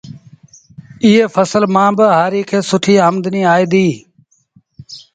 ايئي 1.03 1.23
ڦسل 1.35 1.63
مآݩ 1.73 1.91
با 1.97 2.07
هآريٚ 2.17 2.47
کي 2.49 2.93
آمدنيٚ 3.07 3.47
سُٺيٚ 3.49 3.49
آئي 3.53 3.65
ديٚ 3.71 3.95